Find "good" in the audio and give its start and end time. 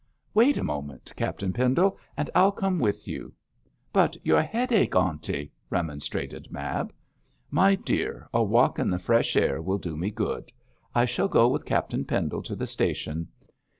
10.09-10.51